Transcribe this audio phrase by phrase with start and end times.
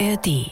[0.00, 0.50] ARD.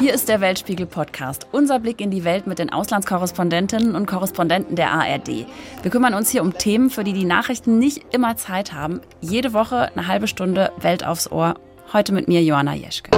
[0.00, 4.74] Hier ist der Weltspiegel Podcast, unser Blick in die Welt mit den Auslandskorrespondentinnen und Korrespondenten
[4.74, 5.46] der ARD.
[5.82, 9.02] Wir kümmern uns hier um Themen, für die die Nachrichten nicht immer Zeit haben.
[9.20, 11.54] Jede Woche eine halbe Stunde Welt aufs Ohr.
[11.92, 13.10] Heute mit mir Joanna Jeschke.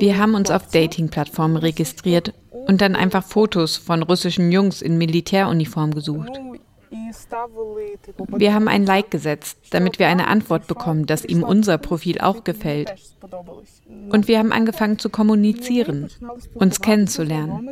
[0.00, 2.34] Wir haben uns auf Dating-Plattformen registriert
[2.68, 6.38] und dann einfach Fotos von russischen Jungs in Militäruniform gesucht.
[8.28, 12.44] Wir haben ein Like gesetzt, damit wir eine Antwort bekommen, dass ihm unser Profil auch
[12.44, 12.94] gefällt.
[14.10, 16.08] Und wir haben angefangen zu kommunizieren,
[16.54, 17.70] uns kennenzulernen.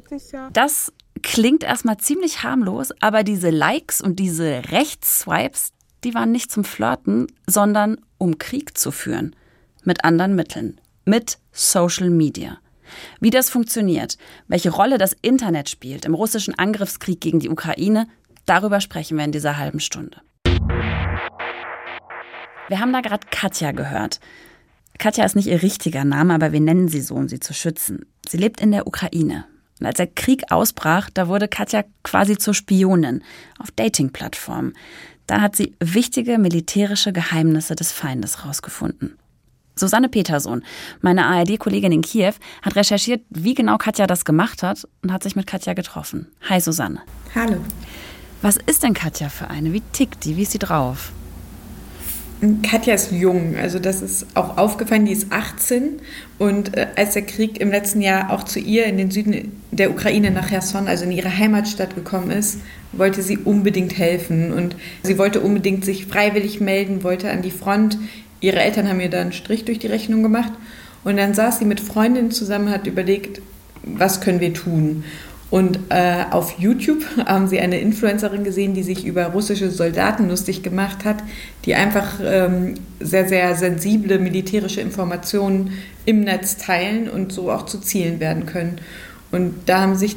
[0.53, 5.73] Das klingt erstmal ziemlich harmlos, aber diese Likes und diese Rechtsswipes,
[6.05, 9.37] die waren nicht zum Flirten, sondern um Krieg zu führen.
[9.85, 10.81] Mit anderen Mitteln.
[11.05, 12.59] Mit Social Media.
[13.21, 14.19] Wie das funktioniert,
[14.49, 18.07] welche Rolle das Internet spielt im russischen Angriffskrieg gegen die Ukraine,
[18.45, 20.21] darüber sprechen wir in dieser halben Stunde.
[22.69, 24.21] Wir haben da gerade Katja gehört.
[24.99, 28.07] Katja ist nicht ihr richtiger Name, aber wir nennen sie so, um sie zu schützen.
[28.29, 29.45] Sie lebt in der Ukraine.
[29.79, 33.23] Und als der Krieg ausbrach, da wurde Katja quasi zur Spionin
[33.59, 34.73] auf Dating-Plattformen.
[35.27, 39.19] Da hat sie wichtige militärische Geheimnisse des Feindes rausgefunden.
[39.79, 40.65] Susanne Petersohn,
[41.03, 42.33] meine ARD-Kollegin in Kiew,
[42.63, 46.29] hat recherchiert, wie genau Katja das gemacht hat und hat sich mit Katja getroffen.
[46.49, 47.01] Hi Susanne.
[47.35, 47.59] Hallo.
[48.41, 49.75] Was ist denn Katja für eine?
[49.75, 50.39] Wie tickt die?
[50.39, 51.13] Wie ist sie drauf?
[52.63, 56.01] Katja ist jung, also das ist auch aufgefallen, die ist 18
[56.39, 59.91] und äh, als der Krieg im letzten Jahr auch zu ihr in den Süden der
[59.91, 62.61] Ukraine nach Cherson, also in ihre Heimatstadt gekommen ist,
[62.93, 67.99] wollte sie unbedingt helfen und sie wollte unbedingt sich freiwillig melden, wollte an die Front.
[68.41, 70.53] Ihre Eltern haben ihr da einen Strich durch die Rechnung gemacht
[71.05, 73.41] und dann saß sie mit Freundinnen zusammen, hat überlegt,
[73.83, 75.05] was können wir tun?
[75.49, 80.63] Und äh, auf YouTube haben sie eine Influencerin gesehen, die sich über russische Soldaten lustig
[80.63, 81.23] gemacht hat,
[81.65, 85.73] die einfach ähm, sehr, sehr sensible militärische Informationen
[86.05, 88.81] im Netz teilen und so auch zu Zielen werden können.
[89.31, 90.17] Und da haben sich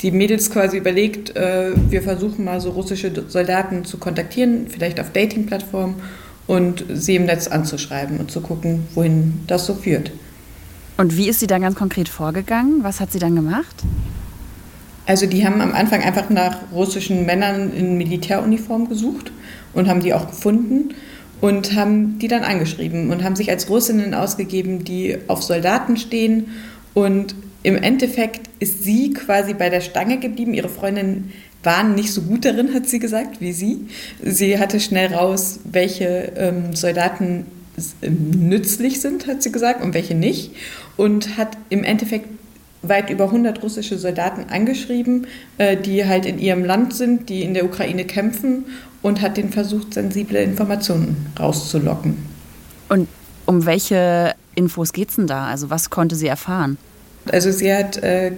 [0.00, 5.12] die Mädels quasi überlegt, äh, wir versuchen mal so russische Soldaten zu kontaktieren, vielleicht auf
[5.12, 5.94] Dating-Plattformen
[6.46, 10.12] und sie im Netz anzuschreiben und zu gucken, wohin das so führt.
[10.96, 12.82] Und wie ist sie dann ganz konkret vorgegangen?
[12.82, 13.84] Was hat sie dann gemacht?
[15.04, 19.30] Also die haben am Anfang einfach nach russischen Männern in Militäruniform gesucht
[19.72, 20.94] und haben die auch gefunden
[21.40, 26.46] und haben die dann angeschrieben und haben sich als Russinnen ausgegeben, die auf Soldaten stehen.
[26.94, 30.54] Und im Endeffekt ist sie quasi bei der Stange geblieben.
[30.54, 31.32] Ihre Freundinnen
[31.66, 33.88] waren nicht so gut darin, hat sie gesagt, wie sie.
[34.22, 37.44] Sie hatte schnell raus, welche ähm, Soldaten
[38.00, 40.52] nützlich sind, hat sie gesagt, und welche nicht.
[40.96, 42.28] Und hat im Endeffekt
[42.82, 45.26] weit über 100 russische Soldaten angeschrieben,
[45.58, 48.66] äh, die halt in ihrem Land sind, die in der Ukraine kämpfen
[49.02, 52.16] und hat den versucht, sensible Informationen rauszulocken.
[52.88, 53.08] Und
[53.44, 55.46] um welche Infos geht es denn da?
[55.46, 56.78] Also was konnte sie erfahren?
[57.30, 58.32] Also sie hat äh,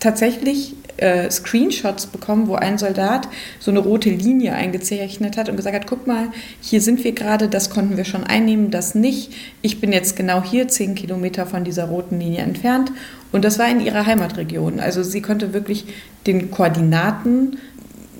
[0.00, 3.28] tatsächlich äh, Screenshots bekommen, wo ein Soldat
[3.58, 6.28] so eine rote Linie eingezeichnet hat und gesagt hat, guck mal,
[6.60, 9.32] hier sind wir gerade, das konnten wir schon einnehmen, das nicht.
[9.62, 12.92] Ich bin jetzt genau hier, zehn Kilometer von dieser roten Linie entfernt.
[13.32, 14.80] Und das war in ihrer Heimatregion.
[14.80, 15.86] Also sie konnte wirklich
[16.26, 17.58] den Koordinaten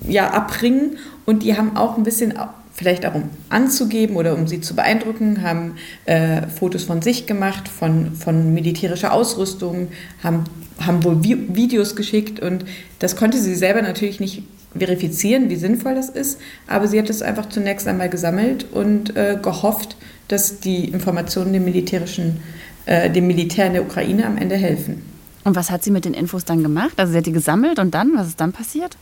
[0.07, 2.33] ja abbringen und die haben auch ein bisschen
[2.81, 5.75] vielleicht auch um anzugeben oder um sie zu beeindrucken, haben
[6.05, 9.89] äh, Fotos von sich gemacht, von, von militärischer Ausrüstung,
[10.23, 10.45] haben,
[10.79, 12.65] haben wohl Vi Videos geschickt und
[12.97, 14.41] das konnte sie selber natürlich nicht
[14.75, 19.37] verifizieren, wie sinnvoll das ist, aber sie hat es einfach zunächst einmal gesammelt und äh,
[19.39, 19.95] gehofft,
[20.27, 22.39] dass die Informationen dem militärischen,
[22.87, 25.03] äh, dem Militär in der Ukraine am Ende helfen.
[25.43, 26.93] Und was hat sie mit den Infos dann gemacht?
[26.97, 28.97] Also sie hat die gesammelt und dann, was ist dann passiert?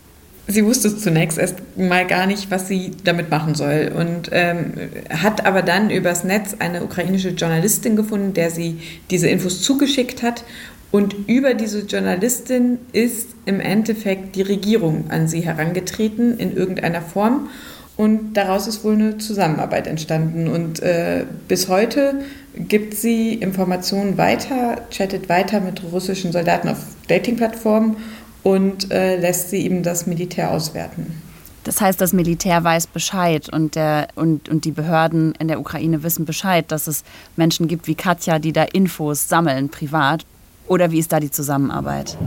[0.51, 4.73] Sie wusste zunächst erst mal gar nicht, was sie damit machen soll und ähm,
[5.11, 8.79] hat aber dann übers Netz eine ukrainische Journalistin gefunden, der sie
[9.11, 10.43] diese Infos zugeschickt hat.
[10.91, 17.49] Und über diese Journalistin ist im Endeffekt die Regierung an sie herangetreten in irgendeiner Form.
[17.95, 20.47] Und daraus ist wohl eine Zusammenarbeit entstanden.
[20.47, 22.21] Und äh, bis heute
[22.55, 27.97] gibt sie Informationen weiter, chattet weiter mit russischen Soldaten auf Datingplattformen
[28.43, 31.21] und äh, lässt sie eben das Militär auswerten.
[31.63, 36.03] Das heißt, das Militär weiß Bescheid und, der, und, und die Behörden in der Ukraine
[36.03, 37.03] wissen Bescheid, dass es
[37.35, 40.25] Menschen gibt wie Katja, die da Infos sammeln, privat.
[40.67, 42.17] Oder wie ist da die Zusammenarbeit?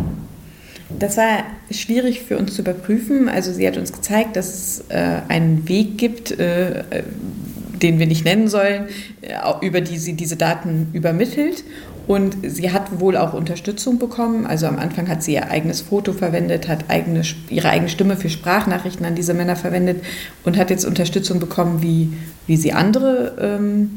[0.98, 3.28] Das war schwierig für uns zu überprüfen.
[3.28, 6.84] Also sie hat uns gezeigt, dass es äh, einen Weg gibt, äh,
[7.82, 8.88] den wir nicht nennen sollen,
[9.22, 9.34] äh,
[9.66, 11.64] über die sie diese Daten übermittelt.
[12.06, 14.46] Und sie hat wohl auch Unterstützung bekommen.
[14.46, 18.28] Also am Anfang hat sie ihr eigenes Foto verwendet, hat eigene, ihre eigene Stimme für
[18.28, 20.02] Sprachnachrichten an diese Männer verwendet
[20.44, 22.12] und hat jetzt Unterstützung bekommen, wie,
[22.46, 23.90] wie sie andere ähm,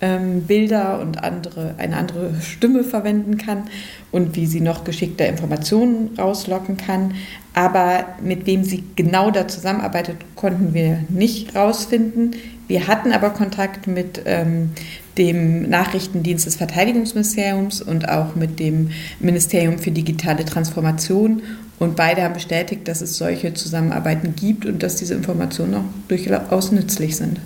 [0.00, 3.64] ähm, Bilder und andere, eine andere Stimme verwenden kann
[4.10, 7.14] und wie sie noch geschickter Informationen rauslocken kann.
[7.52, 12.36] Aber mit wem sie genau da zusammenarbeitet, konnten wir nicht rausfinden.
[12.70, 14.70] Wir hatten aber Kontakt mit ähm,
[15.18, 21.42] dem Nachrichtendienst des Verteidigungsministeriums und auch mit dem Ministerium für digitale Transformation.
[21.80, 26.70] Und beide haben bestätigt, dass es solche Zusammenarbeiten gibt und dass diese Informationen auch durchaus
[26.70, 27.40] nützlich sind.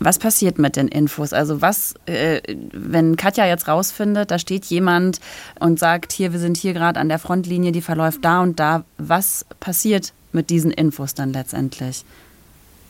[0.00, 1.32] Was passiert mit den Infos?
[1.32, 2.42] Also was, äh,
[2.74, 5.18] wenn Katja jetzt rausfindet, da steht jemand
[5.60, 8.84] und sagt, hier, wir sind hier gerade an der Frontlinie, die verläuft da und da.
[8.98, 12.04] Was passiert mit diesen Infos dann letztendlich?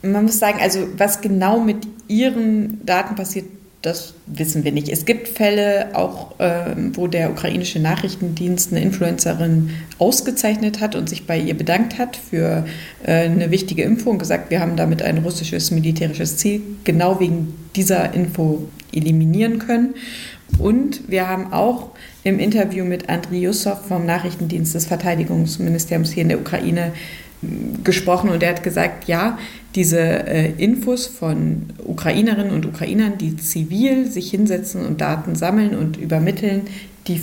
[0.02, 3.46] Man muss sagen, also was genau mit ihren Daten passiert,
[3.82, 4.88] das wissen wir nicht.
[4.88, 11.26] Es gibt Fälle, auch äh, wo der ukrainische Nachrichtendienst eine Influencerin ausgezeichnet hat und sich
[11.26, 12.66] bei ihr bedankt hat für
[13.04, 17.54] äh, eine wichtige Info und gesagt, wir haben damit ein russisches militärisches Ziel genau wegen
[17.76, 19.94] dieser Info eliminieren können.
[20.58, 21.90] Und wir haben auch
[22.24, 26.92] im Interview mit Andriy Yusov vom Nachrichtendienst des Verteidigungsministeriums hier in der Ukraine
[27.84, 29.38] gesprochen und er hat gesagt, ja,
[29.74, 35.96] diese äh, Infos von Ukrainerinnen und Ukrainern, die zivil sich hinsetzen und Daten sammeln und
[35.96, 36.62] übermitteln,
[37.06, 37.20] die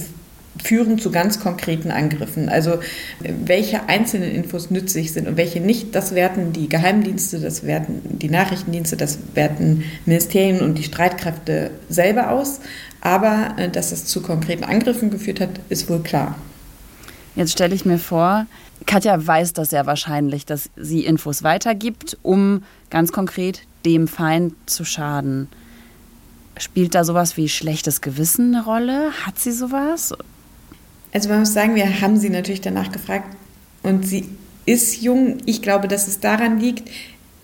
[0.64, 2.48] führen zu ganz konkreten Angriffen.
[2.50, 2.80] Also
[3.20, 8.30] welche einzelnen Infos nützlich sind und welche nicht, das werten die Geheimdienste, das werten die
[8.30, 12.62] Nachrichtendienste, das werten Ministerien und die Streitkräfte selber aus.
[13.02, 16.36] Aber äh, dass es zu konkreten Angriffen geführt hat, ist wohl klar.
[17.36, 18.46] Jetzt stelle ich mir vor,
[18.86, 24.86] Katja weiß das ja wahrscheinlich, dass sie Infos weitergibt, um ganz konkret dem Feind zu
[24.86, 25.48] schaden.
[26.58, 29.12] Spielt da sowas wie schlechtes Gewissen eine Rolle?
[29.26, 30.14] Hat sie sowas?
[31.14, 33.36] Also man muss sagen, wir haben sie natürlich danach gefragt
[33.84, 34.30] und sie
[34.66, 35.38] ist jung.
[35.46, 36.90] Ich glaube, dass es daran liegt,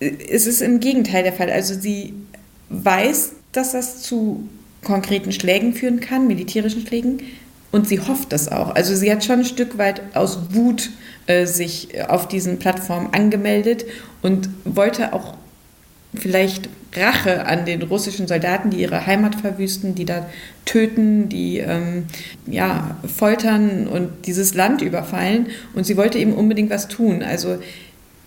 [0.00, 1.50] es ist im Gegenteil der Fall.
[1.50, 2.14] Also sie
[2.70, 4.48] weiß, dass das zu
[4.82, 7.20] konkreten Schlägen führen kann, militärischen Schlägen,
[7.72, 8.74] und sie hofft das auch.
[8.74, 10.90] Also sie hat schon ein Stück weit aus Wut
[11.26, 13.86] äh, sich auf diesen Plattformen angemeldet
[14.20, 15.34] und wollte auch
[16.14, 20.26] vielleicht Rache an den russischen Soldaten, die ihre Heimat verwüsten, die da
[20.66, 22.04] töten, die ähm,
[22.46, 25.46] ja, foltern und dieses Land überfallen.
[25.74, 27.22] Und sie wollte eben unbedingt was tun.
[27.22, 27.58] Also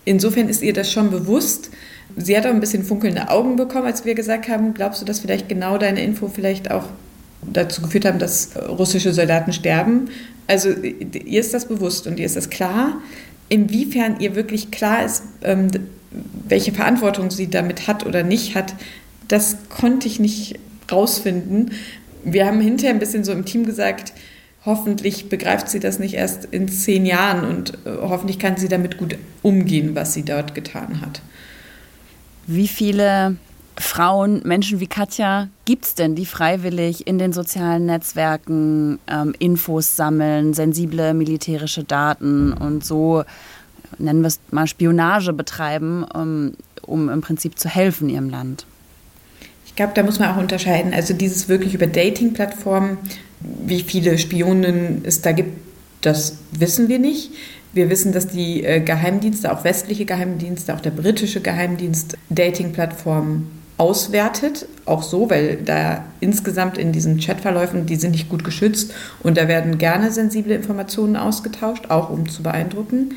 [0.04, 1.70] insofern ist ihr das schon bewusst.
[2.16, 5.20] Sie hat auch ein bisschen funkelnde Augen bekommen, als wir gesagt haben, glaubst du, dass
[5.20, 6.86] vielleicht genau deine Info vielleicht auch
[7.52, 10.08] dazu geführt haben, dass russische Soldaten sterben.
[10.46, 13.00] Also ihr ist das bewusst und ihr ist das klar.
[13.48, 15.68] Inwiefern ihr wirklich klar ist, ähm,
[16.48, 18.74] welche Verantwortung sie damit hat oder nicht hat,
[19.28, 20.58] das konnte ich nicht
[20.90, 21.72] rausfinden.
[22.24, 24.12] Wir haben hinterher ein bisschen so im Team gesagt,
[24.64, 28.98] hoffentlich begreift sie das nicht erst in zehn Jahren und äh, hoffentlich kann sie damit
[28.98, 31.22] gut umgehen, was sie dort getan hat.
[32.46, 33.36] Wie viele
[33.76, 39.96] Frauen, Menschen wie Katja gibt es denn, die freiwillig in den sozialen Netzwerken ähm, Infos
[39.96, 43.24] sammeln, sensible militärische Daten und so,
[43.98, 46.52] nennen wir es mal Spionage betreiben, um, ähm,
[46.82, 48.64] um im Prinzip zu helfen ihrem Land?
[49.66, 50.94] Ich glaube, da muss man auch unterscheiden.
[50.94, 52.98] Also dieses wirklich über Dating-Plattformen,
[53.40, 55.58] wie viele Spionen es da gibt,
[56.00, 57.32] das wissen wir nicht.
[57.72, 64.66] Wir wissen, dass die äh, Geheimdienste, auch westliche Geheimdienste, auch der britische Geheimdienst, Dating-Plattformen auswertet,
[64.86, 69.48] auch so, weil da insgesamt in diesen Chatverläufen, die sind nicht gut geschützt und da
[69.48, 73.14] werden gerne sensible Informationen ausgetauscht, auch um zu beeindrucken.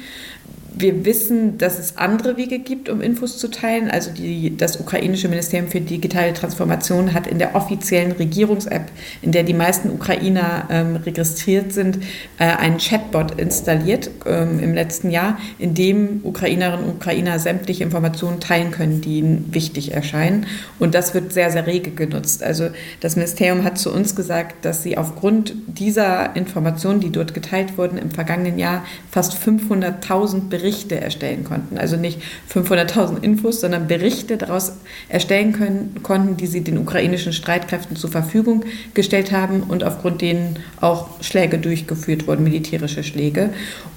[0.81, 3.91] Wir wissen, dass es andere Wege gibt, um Infos zu teilen.
[3.91, 8.89] Also die, das ukrainische Ministerium für digitale Transformation hat in der offiziellen Regierungs-App,
[9.21, 11.99] in der die meisten Ukrainer ähm, registriert sind,
[12.37, 18.39] äh, einen Chatbot installiert ähm, im letzten Jahr, in dem Ukrainerinnen und Ukrainer sämtliche Informationen
[18.39, 20.45] teilen können, die ihnen wichtig erscheinen.
[20.79, 22.41] Und das wird sehr, sehr rege genutzt.
[22.41, 22.69] Also
[23.01, 27.97] das Ministerium hat zu uns gesagt, dass sie aufgrund dieser Informationen, die dort geteilt wurden,
[27.97, 31.79] im vergangenen Jahr fast 500.000 Berichte Berichte erstellen konnten.
[31.79, 32.21] Also nicht
[32.53, 34.73] 500.000 Infos, sondern Berichte daraus
[35.07, 40.59] erstellen können, konnten, die sie den ukrainischen Streitkräften zur Verfügung gestellt haben und aufgrund denen
[40.79, 43.49] auch Schläge durchgeführt wurden, militärische Schläge.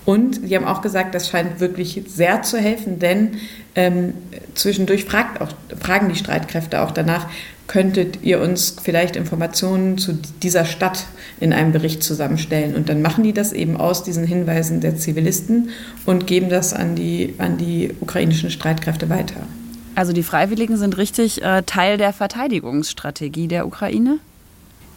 [0.06, 3.32] Und sie haben auch gesagt, das scheint wirklich sehr zu helfen, denn
[3.74, 4.14] ähm,
[4.54, 5.48] zwischendurch fragt auch,
[5.78, 7.28] fragen die Streitkräfte auch danach,
[7.72, 11.06] könntet ihr uns vielleicht Informationen zu dieser Stadt
[11.40, 12.74] in einem Bericht zusammenstellen.
[12.74, 15.70] Und dann machen die das eben aus diesen Hinweisen der Zivilisten
[16.04, 19.36] und geben das an die, an die ukrainischen Streitkräfte weiter.
[19.94, 24.18] Also die Freiwilligen sind richtig äh, Teil der Verteidigungsstrategie der Ukraine?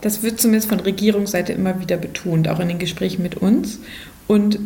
[0.02, 3.80] Das wird zumindest von Regierungsseite immer wieder betont, auch in den Gesprächen mit uns.
[4.28, 4.60] Und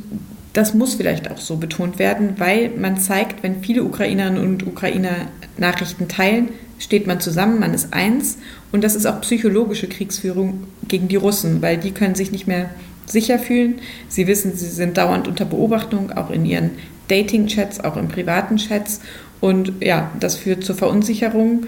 [0.54, 5.12] das muss vielleicht auch so betont werden, weil man zeigt, wenn viele Ukrainerinnen und Ukrainer
[5.60, 6.50] Nachrichten teilen,
[6.80, 8.38] steht man zusammen, man ist eins.
[8.72, 12.72] Und das ist auch psychologische Kriegsführung gegen die Russen, weil die können sich nicht mehr
[13.06, 13.76] sicher fühlen.
[14.08, 16.72] Sie wissen, sie sind dauernd unter Beobachtung, auch in ihren
[17.08, 19.02] Dating-Chats, auch in privaten Chats.
[19.42, 21.68] Und ja, das führt zur Verunsicherung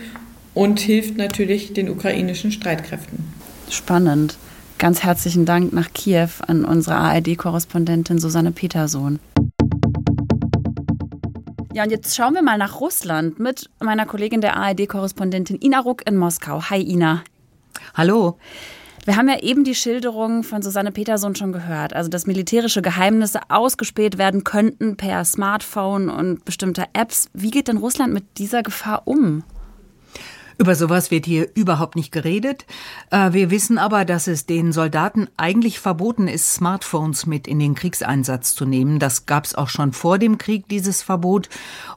[0.54, 3.20] und hilft natürlich den ukrainischen Streitkräften.
[3.70, 4.38] Spannend.
[4.78, 9.20] Ganz herzlichen Dank nach Kiew an unsere ARD-Korrespondentin Susanne Petersohn.
[11.74, 16.06] Ja, und jetzt schauen wir mal nach Russland mit meiner Kollegin der ARD-Korrespondentin Ina Ruck
[16.06, 16.64] in Moskau.
[16.70, 17.24] Hi Ina.
[17.94, 18.38] Hallo.
[19.06, 23.40] Wir haben ja eben die Schilderung von Susanne Peterson schon gehört, also dass militärische Geheimnisse
[23.48, 27.30] ausgespäht werden könnten per Smartphone und bestimmter Apps.
[27.34, 29.44] Wie geht denn Russland mit dieser Gefahr um?
[30.62, 32.68] Über sowas wird hier überhaupt nicht geredet.
[33.10, 37.74] Äh, wir wissen aber, dass es den Soldaten eigentlich verboten ist, Smartphones mit in den
[37.74, 39.00] Kriegseinsatz zu nehmen.
[39.00, 41.50] Das gab es auch schon vor dem Krieg, dieses Verbot.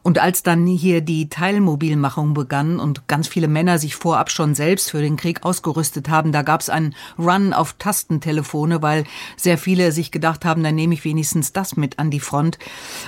[0.02, 4.92] Und als dann hier die Teilmobilmachung begann und ganz viele Männer sich vorab schon selbst
[4.92, 9.04] für den Krieg ausgerüstet haben, da gab es einen Run auf Tastentelefone, weil
[9.36, 12.58] sehr viele sich gedacht haben, dann nehme ich wenigstens das mit an die Front.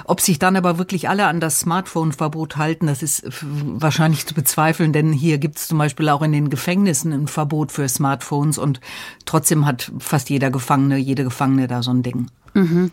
[0.04, 4.92] Ob sich dann aber wirklich alle an das Smartphone-Verbot halten, das ist wahrscheinlich zu bezweifeln,
[4.92, 8.80] denn hier gibt es zum Beispiel auch in den Gefängnissen ein Verbot für Smartphones und
[9.26, 12.26] trotzdem hat fast jeder Gefangene, jede Gefangene da so ein Ding.
[12.54, 12.90] Mhm.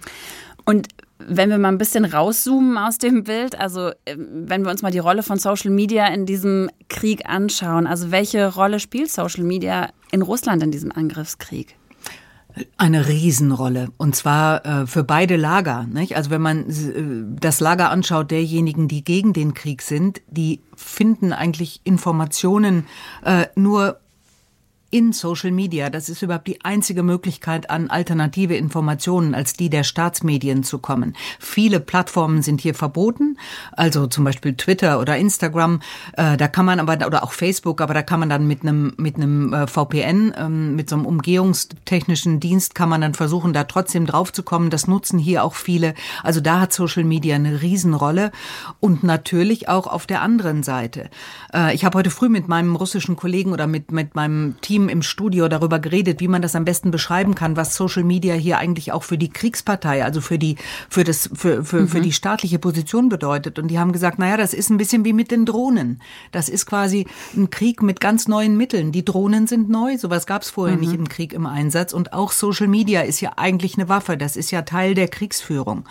[0.63, 4.83] Und wenn wir mal ein bisschen rauszoomen aus dem Bild, also äh, wenn wir uns
[4.83, 9.43] mal die Rolle von Social Media in diesem Krieg anschauen, also welche Rolle spielt Social
[9.43, 11.75] Media in Russland in diesem Angriffskrieg?
[12.77, 15.87] Eine Riesenrolle und zwar äh, für beide Lager.
[15.91, 16.15] Nicht?
[16.15, 21.33] Also wenn man äh, das Lager anschaut derjenigen, die gegen den Krieg sind, die finden
[21.33, 22.85] eigentlich Informationen
[23.23, 23.99] äh, nur
[24.93, 25.89] in Social Media.
[25.89, 31.15] Das ist überhaupt die einzige Möglichkeit, an alternative Informationen als die der Staatsmedien zu kommen.
[31.39, 33.39] Viele Plattformen sind hier verboten,
[33.71, 35.81] also zum Beispiel Twitter oder Instagram.
[36.15, 38.93] Äh, da kann man aber oder auch Facebook, aber da kann man dann mit einem
[38.97, 43.63] mit einem äh, VPN, ähm, mit so einem umgehungstechnischen Dienst, kann man dann versuchen, da
[43.63, 44.69] trotzdem drauf zu kommen.
[44.69, 45.95] Das nutzen hier auch viele.
[46.21, 48.31] Also da hat Social Media eine Riesenrolle
[48.79, 51.09] und natürlich auch auf der anderen Seite.
[51.51, 54.89] Äh, ich habe heute früh mit meinem russischen Kollegen oder mit mit meinem Team Team
[54.89, 58.57] im Studio darüber geredet, wie man das am besten beschreiben kann, was Social Media hier
[58.57, 60.57] eigentlich auch für die Kriegspartei, also für die,
[60.89, 61.87] für das, für, für, mhm.
[61.87, 63.59] für die staatliche Position bedeutet.
[63.59, 66.01] Und die haben gesagt, naja, das ist ein bisschen wie mit den Drohnen.
[66.31, 68.91] Das ist quasi ein Krieg mit ganz neuen Mitteln.
[68.91, 70.81] Die Drohnen sind neu, sowas gab es vorher mhm.
[70.81, 71.93] nicht im Krieg im Einsatz.
[71.93, 74.17] Und auch Social Media ist ja eigentlich eine Waffe.
[74.17, 75.85] Das ist ja Teil der Kriegsführung.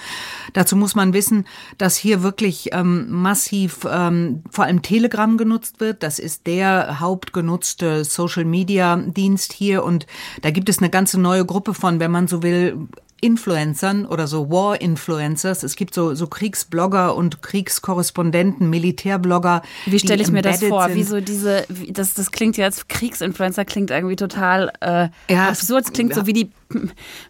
[0.52, 1.46] Dazu muss man wissen,
[1.78, 6.02] dass hier wirklich ähm, massiv ähm, vor allem Telegram genutzt wird.
[6.02, 10.06] Das ist der hauptgenutzte Social Media Media-Dienst hier und
[10.42, 12.88] da gibt es eine ganze neue Gruppe von, wenn man so will,
[13.20, 15.62] Influencern oder so War-Influencers.
[15.62, 19.62] Es gibt so, so Kriegsblogger und Kriegskorrespondenten, Militärblogger.
[19.86, 20.92] Wie stelle ich mir das vor?
[20.92, 25.48] Wie so diese, wie, das, das klingt ja als Kriegsinfluencer, klingt irgendwie total äh, ja,
[25.50, 25.84] absurd.
[25.84, 26.16] Es klingt ja.
[26.16, 26.50] so wie die,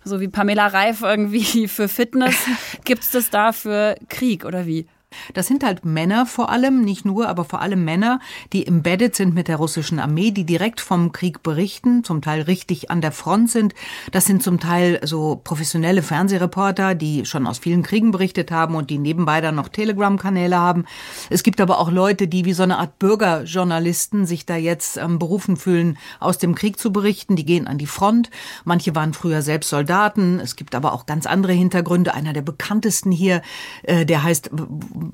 [0.02, 2.37] so wie Pamela Reif irgendwie für Fitness.
[2.87, 4.87] Gibt es das da für Krieg oder wie?
[5.35, 8.21] Das sind halt Männer vor allem, nicht nur, aber vor allem Männer,
[8.52, 12.90] die embedded sind mit der russischen Armee, die direkt vom Krieg berichten, zum Teil richtig
[12.90, 13.75] an der Front sind.
[14.11, 18.90] Das sind zum Teil so professionelle Fernsehreporter, die schon aus vielen Kriegen berichtet haben und
[18.90, 20.85] die nebenbei dann noch Telegram-Kanäle haben.
[21.31, 25.19] Es gibt aber auch Leute, die wie so eine Art Bürgerjournalisten sich da jetzt ähm,
[25.19, 27.37] berufen fühlen, aus dem Krieg zu berichten.
[27.37, 28.31] Die gehen an die Front.
[28.64, 30.40] Manche waren früher selbst Soldaten.
[30.40, 32.14] Es gibt aber auch ganz andere Hintergründe.
[32.14, 33.42] Einer der bekanntesten hier,
[33.83, 34.50] äh, der heißt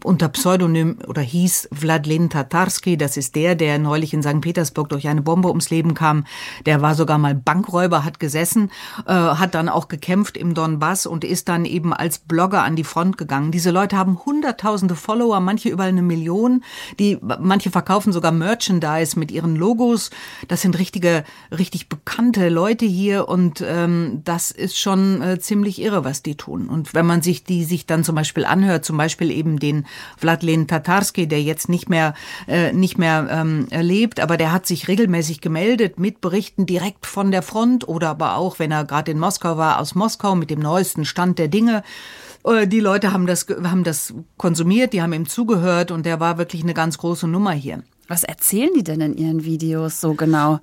[0.04, 2.96] unter Pseudonym oder hieß Vladlen Tatarski.
[2.96, 4.40] Das ist der, der neulich in St.
[4.40, 6.24] Petersburg durch eine Bombe ums Leben kam.
[6.66, 8.70] Der war sogar mal Bankräuber, hat gesessen,
[9.06, 12.84] äh, hat dann auch gekämpft im Donbass und ist dann eben als Blogger an die
[12.84, 13.50] Front gegangen.
[13.50, 16.62] Diese Leute haben hunderttausende Follower, manche über eine Million.
[16.98, 20.10] Die, manche verkaufen sogar Merchandise mit ihren Logos.
[20.48, 21.24] Das sind richtige,
[21.56, 26.68] richtig bekannte Leute hier und ähm, das ist schon äh, ziemlich irre, was die tun.
[26.68, 30.66] Und wenn man sich die sich dann zum Beispiel anhört, zum Beispiel eben den Vladlen
[30.66, 32.14] Tatarski, der jetzt nicht mehr,
[32.46, 37.30] äh, nicht mehr ähm, lebt, aber der hat sich regelmäßig gemeldet mit Berichten direkt von
[37.30, 40.60] der Front oder aber auch, wenn er gerade in Moskau war, aus Moskau mit dem
[40.60, 41.82] neuesten Stand der Dinge.
[42.44, 46.38] Äh, die Leute haben das, haben das konsumiert, die haben ihm zugehört und der war
[46.38, 47.82] wirklich eine ganz große Nummer hier.
[48.08, 50.60] Was erzählen die denn in ihren Videos so genau?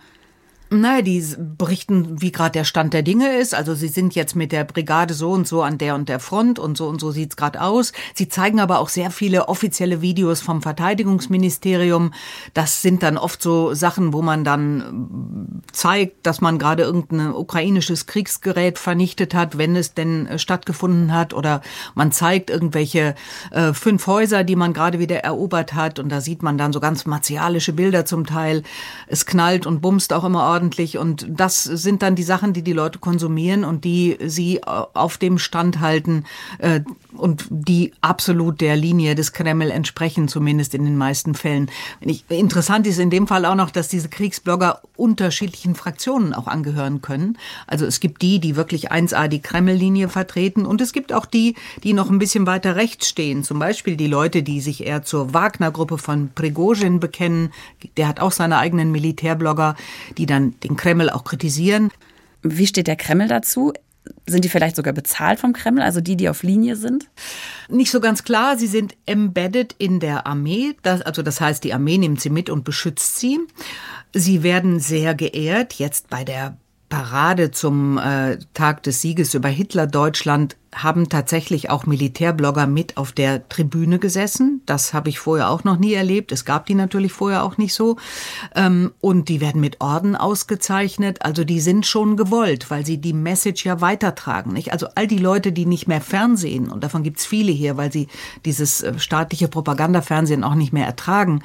[0.72, 3.54] Naja, die berichten, wie gerade der Stand der Dinge ist.
[3.54, 6.58] Also sie sind jetzt mit der Brigade so und so an der und der Front
[6.58, 7.94] und so und so sieht's gerade aus.
[8.16, 12.14] Sie zeigen aber auch sehr viele offizielle Videos vom Verteidigungsministerium.
[12.56, 18.08] Das sind dann oft so Sachen, wo man dann zeigt, dass man gerade irgendein ukrainisches
[18.08, 21.36] Kriegsgerät vernichtet hat, wenn es denn äh, stattgefunden hat.
[21.36, 21.62] Oder
[21.94, 23.14] man zeigt irgendwelche
[23.52, 26.00] äh, fünf Häuser, die man gerade wieder erobert hat.
[26.00, 28.64] Und da sieht man dann so ganz martialische Bilder zum Teil.
[29.06, 30.98] Es knallt und bumst auch immer ordentlich.
[30.98, 35.38] Und das sind dann die Sachen, die die Leute konsumieren und die sie auf dem
[35.38, 36.24] Stand halten
[36.60, 36.82] äh,
[37.18, 41.70] und die absolut der Linie des Kreml entsprechen, zumindest in den meisten Fällen.
[42.30, 47.38] Interessant ist in dem Fall auch noch, dass diese Kriegsblogger unterschiedlichen Fraktionen auch angehören können.
[47.68, 51.56] Also es gibt die, die wirklich 1a die Kreml-Linie vertreten und es gibt auch die,
[51.84, 53.44] die noch ein bisschen weiter rechts stehen.
[53.44, 57.52] Zum Beispiel die Leute, die sich eher zur Wagner-Gruppe von Prigozhin bekennen.
[57.98, 59.76] Der hat auch seine eigenen Militärblogger,
[60.18, 61.92] die dann den Kreml auch kritisieren.
[62.42, 63.74] Wie steht der Kreml dazu?
[64.28, 67.08] Sind die vielleicht sogar bezahlt vom Kreml, also die, die auf Linie sind?
[67.70, 68.58] Nicht so ganz klar.
[68.58, 70.76] Sie sind embedded in der Armee.
[70.82, 73.40] Das, also das heißt, die Armee nimmt sie mit und beschützt sie.
[74.14, 75.74] Sie werden sehr geehrt.
[75.74, 76.58] Jetzt bei der
[76.90, 83.48] Parade zum äh, Tag des Sieges über Hitler-Deutschland haben tatsächlich auch Militärblogger mit auf der
[83.48, 84.62] Tribüne gesessen.
[84.65, 86.34] Das habe ich vorher auch noch nie erlebt.
[86.34, 87.96] Es gab die natürlich vorher auch nicht so.
[88.53, 91.22] Ähm, und die werden mit Orden ausgezeichnet.
[91.22, 94.62] Also die sind schon gewollt, weil sie die Message ja weitertragen.
[94.70, 98.08] Also all die Leute, die nicht mehr Fernsehen, und davon gibt's viele hier, weil sie
[98.44, 101.41] dieses äh, staatliche Propagandafernsehen auch nicht mehr ertragen,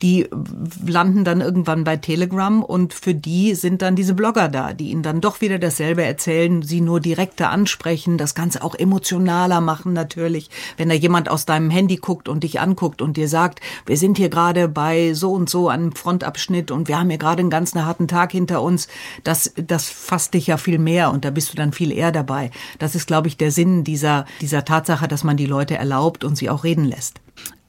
[0.00, 0.26] die
[0.86, 5.02] landen dann irgendwann bei Telegram und für die sind dann diese Blogger da, die ihnen
[5.02, 9.92] dann doch wieder dasselbe erzählen, sie nur direkter ansprechen, das Ganze auch auch emotionaler machen
[9.92, 13.96] natürlich, wenn da jemand aus deinem Handy guckt und dich anguckt und dir sagt, wir
[13.96, 17.50] sind hier gerade bei so und so einem Frontabschnitt und wir haben hier gerade einen
[17.50, 18.88] ganz harten Tag hinter uns.
[19.24, 22.50] Das, das fasst dich ja viel mehr und da bist du dann viel eher dabei.
[22.78, 26.36] Das ist, glaube ich, der Sinn dieser, dieser Tatsache, dass man die Leute erlaubt und
[26.36, 27.20] sie auch reden lässt.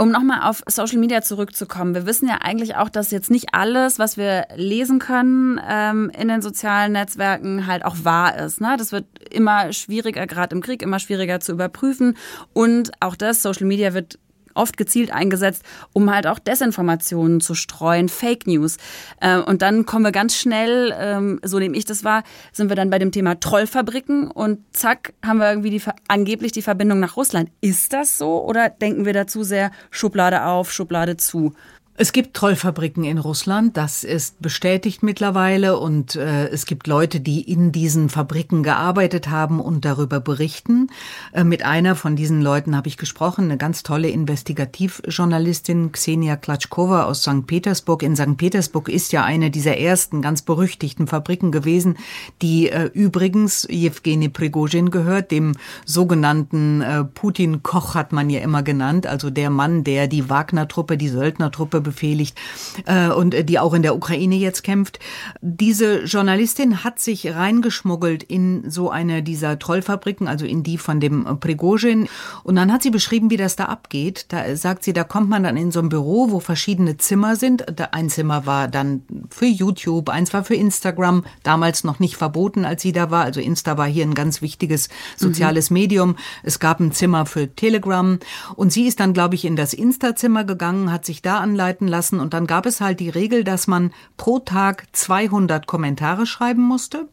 [0.02, 1.94] Um nochmal auf Social Media zurückzukommen.
[1.94, 6.28] Wir wissen ja eigentlich auch, dass jetzt nicht alles, was wir lesen können ähm, in
[6.28, 8.62] den sozialen Netzwerken, halt auch wahr ist.
[8.62, 8.78] Ne?
[8.80, 12.18] Das wird immer schwieriger, gerade im Krieg, immer schwieriger zu überprüfen.
[12.52, 14.18] Und auch das, Social Media wird
[14.54, 18.78] oft gezielt eingesetzt, um halt auch Desinformationen zu streuen, Fake News.
[19.20, 22.76] Äh, und dann kommen wir ganz schnell, ähm, so nehme ich das wahr, sind wir
[22.76, 27.18] dann bei dem Thema Trollfabriken und zack, haben wir irgendwie die, angeblich die Verbindung nach
[27.18, 27.50] Russland.
[27.62, 31.54] Ist das so oder denken wir dazu sehr Schublade auf, Schublade zu?
[31.98, 37.42] Es gibt Trollfabriken in Russland, das ist bestätigt mittlerweile und äh, es gibt Leute, die
[37.42, 40.88] in diesen Fabriken gearbeitet haben und darüber berichten.
[41.34, 47.04] Äh, mit einer von diesen Leuten habe ich gesprochen, eine ganz tolle Investigativjournalistin Xenia Klatschkova
[47.04, 47.46] aus St.
[47.46, 48.04] Petersburg.
[48.04, 48.38] In St.
[48.38, 51.98] Petersburg ist ja eine dieser ersten ganz berüchtigten Fabriken gewesen,
[52.42, 59.08] die äh, übrigens Jewgeni Prigozhin gehört, dem sogenannten äh, Putin-Koch hat man ja immer genannt,
[59.08, 62.38] also der Mann, der die Wagner-Truppe, die Söldner-Truppe befehligt
[62.86, 65.00] äh, und die auch in der Ukraine jetzt kämpft.
[65.42, 71.40] Diese Journalistin hat sich reingeschmuggelt in so eine dieser Trollfabriken, also in die von dem
[71.40, 72.08] Prigozhin.
[72.44, 74.26] Und dann hat sie beschrieben, wie das da abgeht.
[74.30, 77.66] Da sagt sie, da kommt man dann in so ein Büro, wo verschiedene Zimmer sind.
[77.94, 82.82] Ein Zimmer war dann für YouTube, eins war für Instagram, damals noch nicht verboten, als
[82.82, 83.24] sie da war.
[83.24, 85.74] Also Insta war hier ein ganz wichtiges soziales mhm.
[85.76, 86.16] Medium.
[86.44, 88.20] Es gab ein Zimmer für Telegram.
[88.56, 91.88] Und sie ist dann, glaube ich, in das Insta-Zimmer gegangen, hat sich da anleiten arbeiten
[91.88, 92.20] lassen.
[92.20, 97.08] Und dann gab es halt die Regel, dass man pro Tag 200 Kommentare schreiben musste.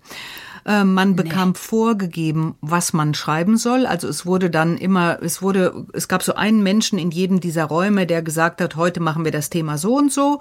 [0.69, 1.55] Äh, man bekam nee.
[1.55, 3.87] vorgegeben, was man schreiben soll.
[3.87, 7.65] Also es wurde dann immer, es wurde, es gab so einen Menschen in jedem dieser
[7.65, 10.41] Räume, der gesagt hat, heute machen wir das Thema so und so.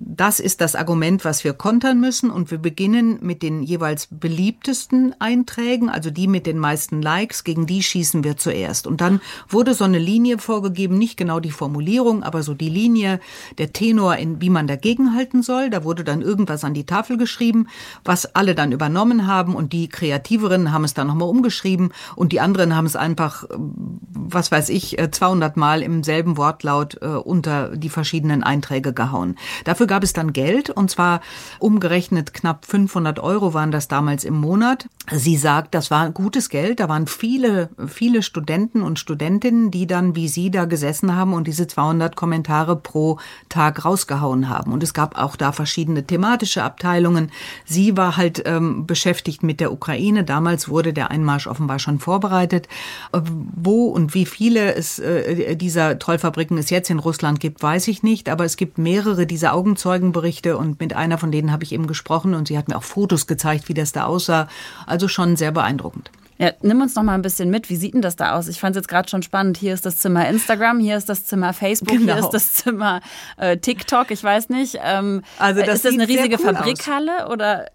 [0.00, 2.28] Das ist das Argument, was wir kontern müssen.
[2.28, 7.66] Und wir beginnen mit den jeweils beliebtesten Einträgen, also die mit den meisten Likes, gegen
[7.66, 8.88] die schießen wir zuerst.
[8.88, 13.20] Und dann wurde so eine Linie vorgegeben, nicht genau die Formulierung, aber so die Linie,
[13.58, 15.70] der Tenor, in wie man dagegenhalten soll.
[15.70, 17.68] Da wurde dann irgendwas an die Tafel geschrieben,
[18.04, 22.32] was alle dann übernommen haben und und die Kreativeren haben es dann nochmal umgeschrieben und
[22.32, 27.06] die anderen haben es einfach, was weiß ich, 200 äh, Mal im selben Wortlaut äh,
[27.06, 29.36] unter die verschiedenen Einträge gehauen.
[29.64, 31.20] Dafür gab es dann Geld und zwar
[31.58, 34.88] umgerechnet knapp 500 Euro waren das damals im Monat.
[35.10, 36.80] Sie sagt, das war gutes Geld.
[36.80, 41.46] Da waren viele, viele Studenten und Studentinnen, die dann wie Sie da gesessen haben und
[41.46, 44.72] diese 200 Kommentare pro Tag rausgehauen haben.
[44.72, 47.30] Und es gab auch da verschiedene thematische Abteilungen.
[47.64, 50.24] Sie war halt ähm, beschäftigt mit der Ukraine.
[50.24, 52.68] Damals wurde der Einmarsch offenbar schon vorbereitet.
[53.12, 57.86] Wo und wie wie viele es äh, dieser Trollfabriken es jetzt in Russland gibt, weiß
[57.86, 61.70] ich nicht, aber es gibt mehrere dieser Augenzeugenberichte und mit einer von denen habe ich
[61.70, 64.48] eben gesprochen und sie hat mir auch Fotos gezeigt, wie das da aussah.
[64.86, 66.10] Also schon sehr beeindruckend.
[66.38, 67.70] Ja, nimm uns noch mal ein bisschen mit.
[67.70, 68.48] Wie sieht denn das da aus?
[68.48, 69.56] Ich fand es jetzt gerade schon spannend.
[69.56, 72.14] Hier ist das Zimmer Instagram, hier ist das Zimmer Facebook, genau.
[72.14, 73.00] hier ist das Zimmer
[73.36, 74.10] äh, TikTok.
[74.10, 74.78] Ich weiß nicht.
[74.84, 77.32] Ähm, also das ist das eine riesige cool Fabrikhalle aus.
[77.32, 77.66] oder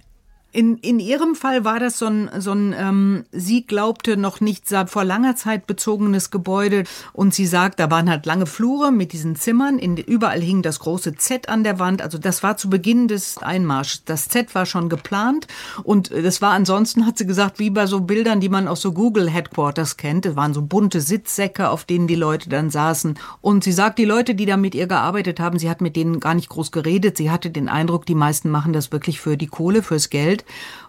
[0.54, 4.64] in, in ihrem Fall war das so ein, so ein ähm, sie glaubte noch nicht
[4.86, 9.36] vor langer Zeit bezogenes Gebäude und sie sagt, da waren halt lange Flure mit diesen
[9.36, 13.08] Zimmern, in, überall hing das große Z an der Wand, also das war zu Beginn
[13.08, 14.04] des Einmarschs.
[14.06, 15.48] Das Z war schon geplant
[15.84, 18.92] und das war ansonsten, hat sie gesagt, wie bei so Bildern, die man aus so
[18.92, 20.28] Google Headquarters kennt.
[20.28, 23.18] Es waren so bunte Sitzsäcke, auf denen die Leute dann saßen.
[23.42, 26.20] Und sie sagt, die Leute, die da mit ihr gearbeitet haben, sie hat mit denen
[26.20, 29.48] gar nicht groß geredet, sie hatte den Eindruck, die meisten machen das wirklich für die
[29.48, 30.43] Kohle, fürs Geld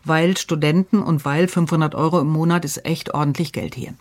[0.05, 3.95] weil Studenten und weil 500 Euro im Monat ist echt ordentlich Geld hier.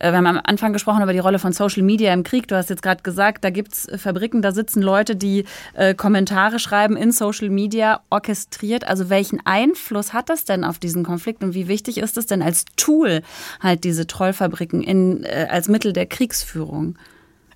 [0.00, 2.48] Äh, wir haben am Anfang gesprochen über die Rolle von Social Media im Krieg.
[2.48, 5.94] Du hast jetzt gerade gesagt, da gibt es äh, Fabriken, da sitzen Leute, die äh,
[5.94, 8.86] Kommentare schreiben in Social Media, orchestriert.
[8.86, 12.42] Also welchen Einfluss hat das denn auf diesen Konflikt und wie wichtig ist es denn
[12.42, 13.22] als Tool,
[13.60, 16.96] halt diese Trollfabriken in, äh, als Mittel der Kriegsführung?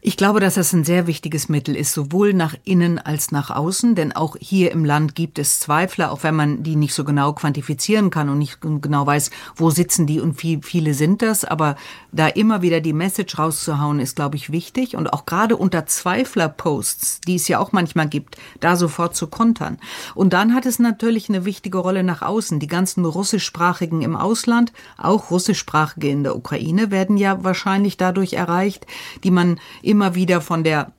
[0.06, 3.94] Ich glaube, dass das ein sehr wichtiges Mittel ist, sowohl nach innen als nach außen,
[3.94, 7.32] denn auch hier im Land gibt es Zweifler, auch wenn man die nicht so genau
[7.32, 11.46] quantifizieren kann und nicht genau weiß, wo sitzen die und wie viele sind das.
[11.46, 11.76] Aber
[12.12, 14.94] da immer wieder die Message rauszuhauen, ist, glaube ich, wichtig.
[14.94, 19.78] Und auch gerade unter Zweifler-Posts, die es ja auch manchmal gibt, da sofort zu kontern.
[20.14, 22.60] Und dann hat es natürlich eine wichtige Rolle nach außen.
[22.60, 28.86] Die ganzen russischsprachigen im Ausland, auch russischsprachige in der Ukraine, werden ja wahrscheinlich dadurch erreicht,
[29.22, 29.58] die man
[29.94, 30.90] immer wieder von der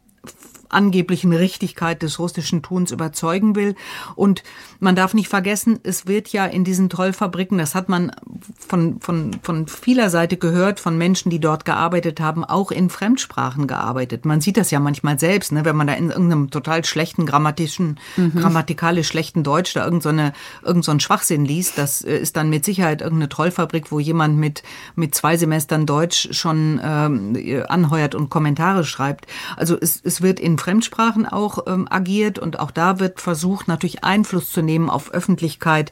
[0.75, 3.75] angeblichen Richtigkeit des russischen Tuns überzeugen will.
[4.15, 4.43] Und
[4.79, 8.11] man darf nicht vergessen, es wird ja in diesen Trollfabriken, das hat man
[8.59, 13.67] von, von, von vieler Seite gehört, von Menschen, die dort gearbeitet haben, auch in Fremdsprachen
[13.67, 14.25] gearbeitet.
[14.25, 17.99] Man sieht das ja manchmal selbst, ne, wenn man da in irgendeinem total schlechten grammatischen,
[18.17, 18.33] mhm.
[18.35, 21.77] grammatikalisch schlechten Deutsch da irgendeine, so irgend so einen Schwachsinn liest.
[21.77, 24.63] Das äh, ist dann mit Sicherheit irgendeine Trollfabrik, wo jemand mit,
[24.95, 29.27] mit zwei Semestern Deutsch schon ähm, anheuert und Kommentare schreibt.
[29.55, 34.03] Also es, es wird in Fremdsprachen auch ähm, agiert und auch da wird versucht, natürlich
[34.03, 35.91] Einfluss zu nehmen auf Öffentlichkeit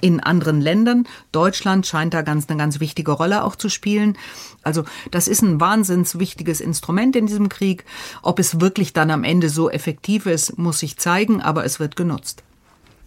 [0.00, 1.06] in anderen Ländern.
[1.30, 4.16] Deutschland scheint da ganz eine ganz wichtige Rolle auch zu spielen.
[4.62, 7.84] Also das ist ein wahnsinns wichtiges Instrument in diesem Krieg.
[8.22, 11.94] Ob es wirklich dann am Ende so effektiv ist, muss sich zeigen, aber es wird
[11.94, 12.42] genutzt.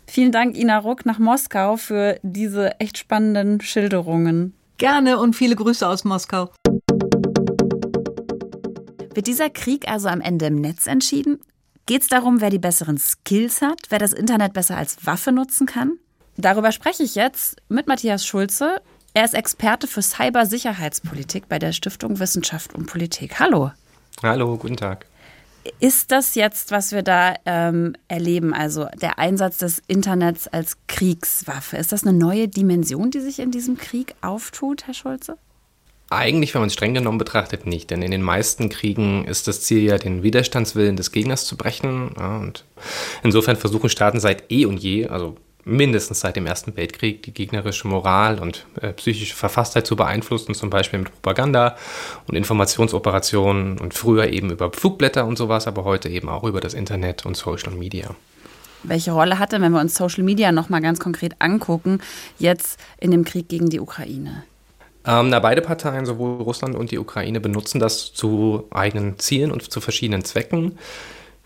[0.06, 4.54] Vielen Dank, Ina Ruck, nach Moskau für diese echt spannenden Schilderungen.
[4.78, 6.52] Gerne und viele Grüße aus Moskau.
[9.18, 11.40] Wird dieser Krieg also am Ende im Netz entschieden?
[11.88, 15.66] Geht es darum, wer die besseren Skills hat, wer das Internet besser als Waffe nutzen
[15.66, 15.98] kann?
[16.36, 18.80] Darüber spreche ich jetzt mit Matthias Schulze.
[19.16, 23.40] Er ist Experte für Cybersicherheitspolitik bei der Stiftung Wissenschaft und Politik.
[23.40, 23.72] Hallo.
[24.22, 25.08] Hallo, guten Tag.
[25.80, 31.78] Ist das jetzt, was wir da ähm, erleben, also der Einsatz des Internets als Kriegswaffe,
[31.78, 35.40] ist das eine neue Dimension, die sich in diesem Krieg auftut, Herr Schulze?
[36.10, 37.90] Eigentlich, wenn man es streng genommen betrachtet, nicht.
[37.92, 42.12] Denn in den meisten Kriegen ist das Ziel ja, den Widerstandswillen des Gegners zu brechen.
[42.18, 42.64] Ja, und
[43.24, 45.36] insofern versuchen Staaten seit eh und je, also
[45.68, 50.70] mindestens seit dem Ersten Weltkrieg, die gegnerische Moral und äh, psychische Verfasstheit zu beeinflussen, zum
[50.70, 51.76] Beispiel mit Propaganda
[52.26, 56.74] und Informationsoperationen und früher eben über Flugblätter und sowas, aber heute eben auch über das
[56.74, 58.16] Internet und Social Media.
[58.84, 62.00] Welche Rolle hat denn, wenn wir uns Social Media nochmal ganz konkret angucken,
[62.40, 64.44] jetzt in dem Krieg gegen die Ukraine?
[65.08, 69.72] Ähm, na, beide Parteien, sowohl Russland und die Ukraine, benutzen das zu eigenen Zielen und
[69.72, 70.78] zu verschiedenen Zwecken.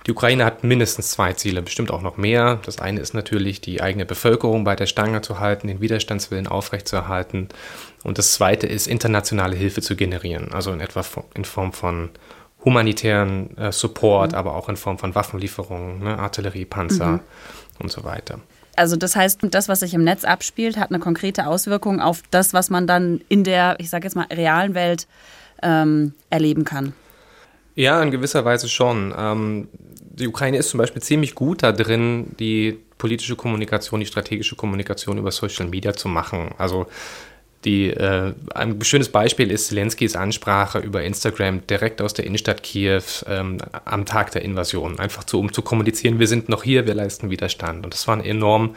[0.07, 2.59] Die Ukraine hat mindestens zwei Ziele, bestimmt auch noch mehr.
[2.65, 7.49] Das eine ist natürlich, die eigene Bevölkerung bei der Stange zu halten, den Widerstandswillen aufrechtzuerhalten.
[8.03, 11.03] Und das zweite ist, internationale Hilfe zu generieren, also in etwa
[11.35, 12.09] in Form von
[12.65, 14.37] humanitären äh, Support, mhm.
[14.37, 17.19] aber auch in Form von Waffenlieferungen, ne, Artillerie, Panzer mhm.
[17.79, 18.39] und so weiter.
[18.75, 22.53] Also das heißt, das, was sich im Netz abspielt, hat eine konkrete Auswirkung auf das,
[22.53, 25.07] was man dann in der, ich sage jetzt mal, realen Welt
[25.61, 26.93] ähm, erleben kann.
[27.75, 29.13] Ja, in gewisser Weise schon.
[29.17, 29.67] Ähm,
[29.99, 35.17] die Ukraine ist zum Beispiel ziemlich gut da drin, die politische Kommunikation, die strategische Kommunikation
[35.17, 36.51] über Social Media zu machen.
[36.57, 36.87] Also
[37.65, 43.03] die, äh, ein schönes Beispiel ist Zelenskys Ansprache über Instagram direkt aus der Innenstadt Kiew
[43.27, 44.99] ähm, am Tag der Invasion.
[44.99, 47.85] Einfach zu, um zu kommunizieren, wir sind noch hier, wir leisten Widerstand.
[47.85, 48.75] Und das war eine enorm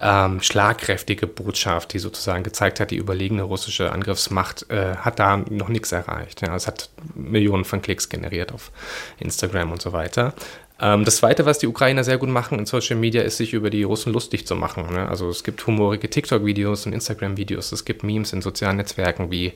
[0.00, 5.68] ähm, schlagkräftige Botschaft, die sozusagen gezeigt hat, die überlegene russische Angriffsmacht äh, hat da noch
[5.68, 6.40] nichts erreicht.
[6.42, 8.70] Ja, es hat Millionen von Klicks generiert auf
[9.18, 10.32] Instagram und so weiter.
[10.80, 13.70] Ähm, das Zweite, was die Ukrainer sehr gut machen in Social Media, ist, sich über
[13.70, 14.92] die Russen lustig zu machen.
[14.92, 15.08] Ne?
[15.08, 19.52] Also es gibt humorige TikTok-Videos und Instagram-Videos, es gibt Memes in sozialen Netzwerken, wie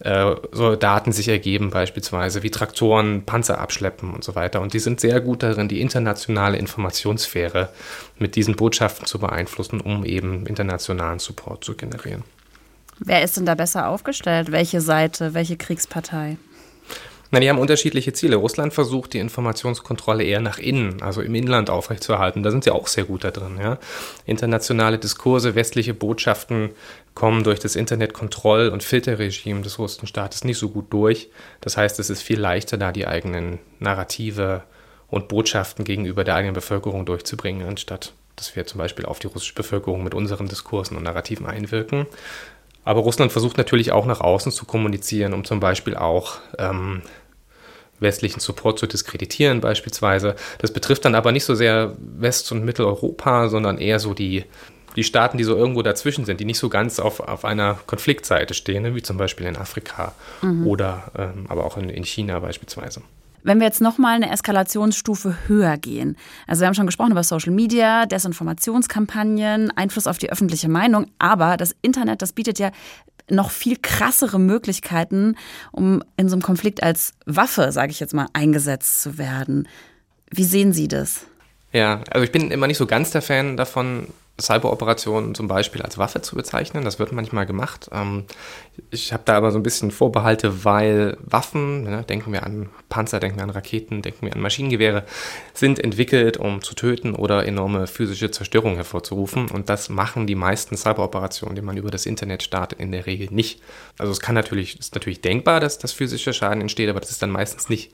[0.00, 4.60] äh, so Daten sich ergeben beispielsweise, wie Traktoren Panzer abschleppen und so weiter.
[4.60, 7.70] Und die sind sehr gut darin, die internationale Informationssphäre
[8.18, 12.22] mit diesen Botschaften zu beeinflussen, um eben internationalen Support zu generieren.
[13.00, 14.52] Wer ist denn da besser aufgestellt?
[14.52, 16.36] Welche Seite, welche Kriegspartei?
[17.32, 18.36] Na, die haben unterschiedliche Ziele.
[18.36, 22.42] Russland versucht, die Informationskontrolle eher nach innen, also im Inland aufrechtzuerhalten.
[22.42, 23.58] Da sind sie auch sehr gut da drin.
[23.60, 23.78] Ja?
[24.26, 26.70] Internationale Diskurse, westliche Botschaften
[27.14, 31.30] kommen durch das Internetkontroll- und Filterregime des russischen Staates nicht so gut durch.
[31.60, 34.64] Das heißt, es ist viel leichter, da die eigenen Narrative
[35.08, 39.54] und Botschaften gegenüber der eigenen Bevölkerung durchzubringen, anstatt dass wir zum Beispiel auf die russische
[39.54, 42.06] Bevölkerung mit unseren Diskursen und Narrativen einwirken.
[42.84, 47.02] Aber Russland versucht natürlich auch nach außen zu kommunizieren, um zum Beispiel auch ähm,
[48.00, 50.34] westlichen Support zu diskreditieren beispielsweise.
[50.58, 54.44] Das betrifft dann aber nicht so sehr West- und Mitteleuropa, sondern eher so die,
[54.96, 58.54] die Staaten, die so irgendwo dazwischen sind, die nicht so ganz auf, auf einer Konfliktseite
[58.54, 60.66] stehen, ne, wie zum Beispiel in Afrika mhm.
[60.66, 63.02] oder ähm, aber auch in, in China beispielsweise.
[63.42, 67.52] Wenn wir jetzt nochmal eine Eskalationsstufe höher gehen, also wir haben schon gesprochen über Social
[67.52, 72.70] Media, Desinformationskampagnen, Einfluss auf die öffentliche Meinung, aber das Internet, das bietet ja
[73.30, 75.36] noch viel krassere Möglichkeiten,
[75.72, 79.68] um in so einem Konflikt als Waffe, sage ich jetzt mal, eingesetzt zu werden.
[80.30, 81.26] Wie sehen Sie das?
[81.72, 84.08] Ja, also ich bin immer nicht so ganz der Fan davon,
[84.40, 86.84] Cyberoperationen zum Beispiel als Waffe zu bezeichnen.
[86.84, 87.88] Das wird manchmal gemacht.
[87.92, 88.24] Ähm,
[88.90, 93.20] ich habe da aber so ein bisschen Vorbehalte, weil Waffen, ne, denken wir an Panzer,
[93.20, 95.04] denken wir an Raketen, denken wir an Maschinengewehre,
[95.54, 99.50] sind entwickelt, um zu töten oder enorme physische Zerstörung hervorzurufen.
[99.50, 103.28] Und das machen die meisten Cyberoperationen, die man über das Internet startet, in der Regel
[103.30, 103.60] nicht.
[103.98, 107.22] Also es kann natürlich, ist natürlich denkbar, dass das physische Schaden entsteht, aber das ist
[107.22, 107.92] dann meistens nicht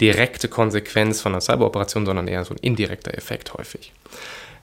[0.00, 3.92] direkte Konsequenz von einer Cyberoperation, sondern eher so ein indirekter Effekt häufig.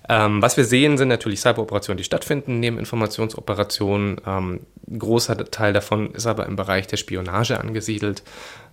[0.08, 4.22] Ähm, was wir sehen, sind natürlich Cyberoperationen, die stattfinden neben Informationsoperationen.
[4.26, 8.24] Ähm, ein großer Teil davon ist aber im Bereich der Spionage angesiedelt.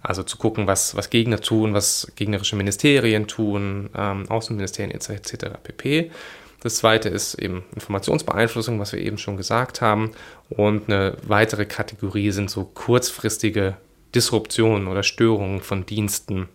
[0.02, 5.46] Also zu gucken, was, was Gegner tun, was gegnerische Ministerien tun, ähm, Außenministerien etc.
[5.62, 6.10] pp.
[6.60, 10.12] Das zweite ist eben Informationsbeeinflussung, was wir eben schon gesagt haben.
[10.48, 13.76] Und eine weitere Kategorie sind so kurzfristige
[14.14, 16.48] Disruptionen oder Störungen von Diensten.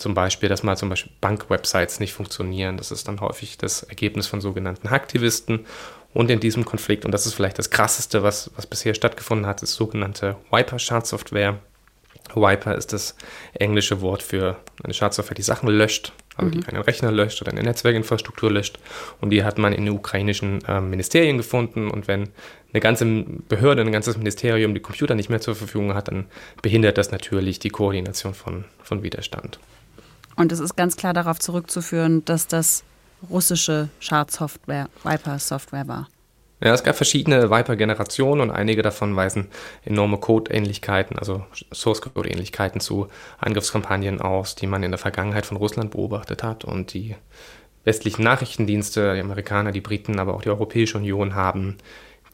[0.00, 2.78] Zum Beispiel, dass mal zum Beispiel Bankwebsites nicht funktionieren.
[2.78, 5.66] Das ist dann häufig das Ergebnis von sogenannten Hacktivisten.
[6.14, 9.62] Und in diesem Konflikt, und das ist vielleicht das Krasseste, was, was bisher stattgefunden hat,
[9.62, 11.58] ist sogenannte Wiper-Schadsoftware.
[12.34, 13.14] Wiper ist das
[13.52, 16.60] englische Wort für eine Schadsoftware, die Sachen löscht, also mhm.
[16.60, 18.78] die einen Rechner löscht oder eine Netzwerkinfrastruktur löscht.
[19.20, 21.90] Und die hat man in den ukrainischen äh, Ministerien gefunden.
[21.90, 22.30] Und wenn
[22.72, 26.26] eine ganze Behörde, ein ganzes Ministerium die Computer nicht mehr zur Verfügung hat, dann
[26.62, 29.58] behindert das natürlich die Koordination von, von Widerstand.
[30.36, 32.82] Und es ist ganz klar darauf zurückzuführen, dass das
[33.28, 36.08] russische Schadsoftware, Viper-Software war.
[36.62, 39.48] Ja, es gab verschiedene Viper-Generationen und einige davon weisen
[39.84, 46.42] enorme Code-Ähnlichkeiten, also Source-Code-Ähnlichkeiten zu Angriffskampagnen aus, die man in der Vergangenheit von Russland beobachtet
[46.42, 46.64] hat.
[46.64, 47.16] Und die
[47.84, 51.78] westlichen Nachrichtendienste, die Amerikaner, die Briten, aber auch die Europäische Union haben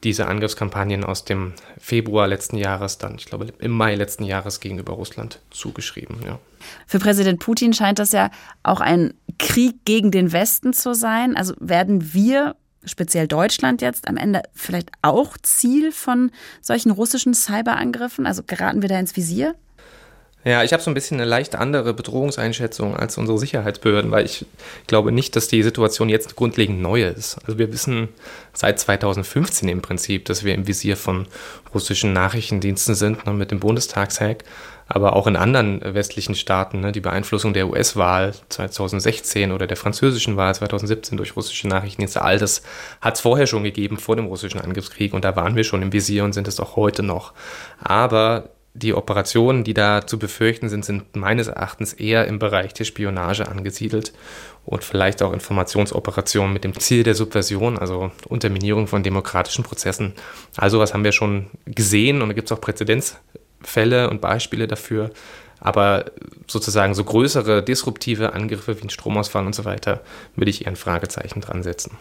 [0.07, 4.93] diese Angriffskampagnen aus dem Februar letzten Jahres, dann, ich glaube, im Mai letzten Jahres gegenüber
[4.93, 6.19] Russland zugeschrieben.
[6.25, 6.39] Ja.
[6.87, 8.31] Für Präsident Putin scheint das ja
[8.63, 11.37] auch ein Krieg gegen den Westen zu sein.
[11.37, 18.27] Also werden wir, speziell Deutschland jetzt, am Ende vielleicht auch Ziel von solchen russischen Cyberangriffen?
[18.27, 19.57] Also geraten wir da ins Visier?
[20.47, 24.47] Ja, ich habe so ein bisschen eine leicht andere Bedrohungseinschätzung als unsere Sicherheitsbehörden, weil ich
[24.87, 27.39] glaube nicht, dass die Situation jetzt grundlegend neu ist.
[27.45, 28.11] Also wir wissen
[28.53, 31.27] seit 2015 im Prinzip, dass wir im Visier von
[31.75, 34.45] russischen Nachrichtendiensten sind, ne, mit dem Bundestagshack,
[34.87, 40.37] aber auch in anderen westlichen Staaten, ne, die Beeinflussung der US-Wahl 2016 oder der französischen
[40.37, 42.63] Wahl 2017 durch russische Nachrichtendienste, all das
[43.01, 45.93] hat es vorher schon gegeben, vor dem russischen Angriffskrieg und da waren wir schon im
[45.93, 47.33] Visier und sind es auch heute noch.
[47.81, 52.85] Aber die Operationen, die da zu befürchten sind, sind meines Erachtens eher im Bereich der
[52.85, 54.13] Spionage angesiedelt
[54.65, 60.13] und vielleicht auch Informationsoperationen mit dem Ziel der Subversion, also Unterminierung von demokratischen Prozessen.
[60.57, 65.11] Also was haben wir schon gesehen und da gibt es auch Präzedenzfälle und Beispiele dafür.
[65.59, 66.05] Aber
[66.47, 70.03] sozusagen so größere disruptive Angriffe wie ein Stromausfall und so weiter
[70.35, 71.97] würde ich eher ein Fragezeichen dran setzen.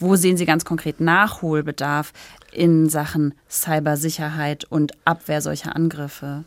[0.00, 2.12] Wo sehen Sie ganz konkret Nachholbedarf
[2.52, 6.44] in Sachen Cybersicherheit und Abwehr solcher Angriffe?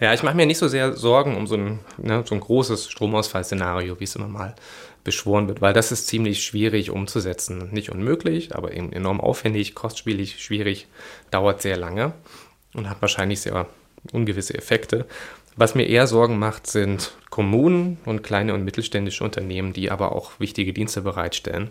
[0.00, 2.90] Ja, ich mache mir nicht so sehr Sorgen um so ein, ne, so ein großes
[2.90, 4.54] Stromausfallszenario, wie es immer mal
[5.04, 7.68] beschworen wird, weil das ist ziemlich schwierig umzusetzen.
[7.70, 10.88] Nicht unmöglich, aber eben enorm aufwendig, kostspielig, schwierig,
[11.30, 12.12] dauert sehr lange
[12.74, 13.66] und hat wahrscheinlich sehr
[14.12, 15.06] ungewisse Effekte.
[15.54, 20.40] Was mir eher Sorgen macht, sind Kommunen und kleine und mittelständische Unternehmen, die aber auch
[20.40, 21.70] wichtige Dienste bereitstellen.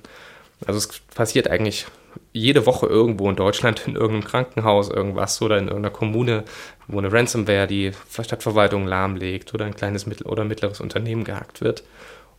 [0.65, 1.85] Also es passiert eigentlich
[2.31, 6.43] jede Woche irgendwo in Deutschland in irgendeinem Krankenhaus irgendwas oder in irgendeiner Kommune,
[6.87, 11.83] wo eine Ransomware die Stadtverwaltung lahmlegt oder ein kleines oder mittleres Unternehmen gehackt wird.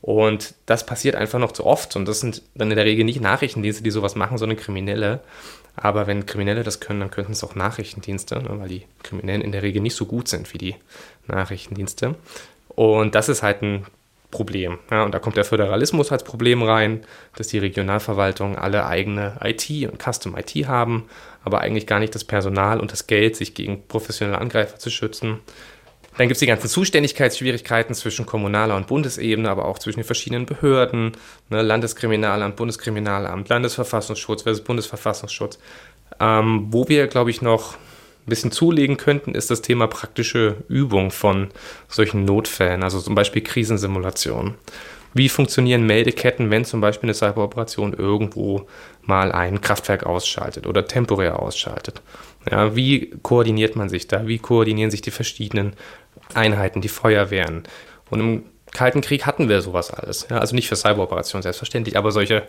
[0.02, 1.96] Und das passiert einfach noch zu oft.
[1.96, 5.20] Und das sind dann in der Regel nicht Nachrichtendienste, die sowas machen, sondern Kriminelle.
[5.74, 9.52] Aber wenn Kriminelle das können, dann könnten es auch Nachrichtendienste, ne, weil die Kriminellen in
[9.52, 10.76] der Regel nicht so gut sind wie die
[11.26, 12.14] Nachrichtendienste.
[12.68, 13.87] Und das ist halt ein
[14.37, 14.79] Problem.
[14.90, 19.70] Ja, und da kommt der Föderalismus als Problem rein, dass die Regionalverwaltungen alle eigene IT
[19.90, 21.07] und Custom IT haben,
[21.42, 25.40] aber eigentlich gar nicht das Personal und das Geld, sich gegen professionelle Angreifer zu schützen.
[26.18, 30.44] Dann gibt es die ganzen Zuständigkeitsschwierigkeiten zwischen kommunaler und Bundesebene, aber auch zwischen den verschiedenen
[30.44, 31.12] Behörden,
[31.49, 35.59] ne, Landeskriminalamt, Bundeskriminalamt, Landesverfassungsschutz versus Bundesverfassungsschutz.
[36.20, 37.77] Ähm, wo wir, glaube ich, noch
[38.27, 41.49] ein bisschen zulegen könnten, ist das Thema praktische Übung von
[41.89, 44.55] solchen Notfällen, also zum Beispiel Krisensimulationen.
[45.15, 48.67] Wie funktionieren Meldeketten, wenn zum Beispiel eine Cyberoperation irgendwo
[49.03, 52.03] mal ein Kraftwerk ausschaltet oder temporär ausschaltet?
[52.51, 54.27] Ja, wie koordiniert man sich da?
[54.27, 55.73] Wie koordinieren sich die verschiedenen
[56.35, 57.62] Einheiten, die Feuerwehren?
[58.11, 60.27] Und im Kalten Krieg hatten wir sowas alles.
[60.29, 62.43] Ja, also nicht für Cyberoperationen selbstverständlich, aber solche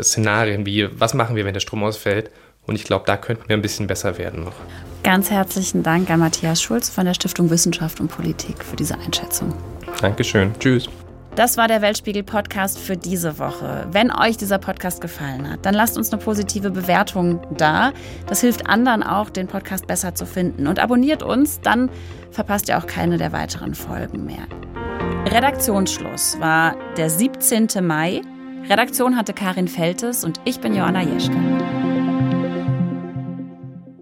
[0.00, 2.30] Szenarien wie, was machen wir, wenn der Strom ausfällt?
[2.66, 4.54] Und ich glaube, da könnten wir ein bisschen besser werden noch.
[5.02, 9.54] Ganz herzlichen Dank an Matthias Schulz von der Stiftung Wissenschaft und Politik für diese Einschätzung.
[10.00, 10.52] Dankeschön.
[10.58, 10.88] Tschüss.
[11.36, 13.86] Das war der Weltspiegel-Podcast für diese Woche.
[13.92, 17.92] Wenn euch dieser Podcast gefallen hat, dann lasst uns eine positive Bewertung da.
[18.26, 20.66] Das hilft anderen auch, den Podcast besser zu finden.
[20.66, 21.88] Und abonniert uns, dann
[22.30, 24.46] verpasst ihr auch keine der weiteren Folgen mehr.
[25.26, 27.68] Redaktionsschluss war der 17.
[27.80, 28.22] Mai.
[28.68, 31.36] Redaktion hatte Karin Feltes und ich bin Joanna Jeschke.